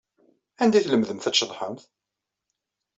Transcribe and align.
Anda 0.61 0.75
ay 0.77 0.83
tlemdemt 0.83 1.27
ad 1.29 1.33
tceḍḥemt? 1.35 1.83